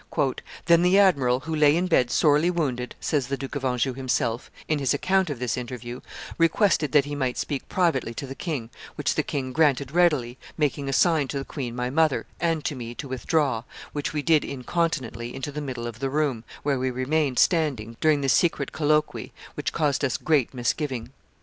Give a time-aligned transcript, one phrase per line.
[0.65, 4.49] "Then the admiral, who lay in bed sorely wounded," says the Duke of Anjou himself,
[4.67, 6.01] in his account of this interview,
[6.39, 10.89] "requested that he might speak privately to the king, which the king granted readily, making
[10.89, 13.61] a sign to the queen my mother, and to me, to withdraw,
[13.93, 18.21] which we did incontinently into the middle of the room, where we remained standing during
[18.21, 21.11] this secret colloquy, which caused us great misgiving.